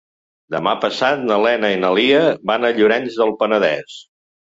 [0.53, 2.21] Demà passat na Lena i na Lia
[2.53, 3.99] van a Llorenç del Penedès.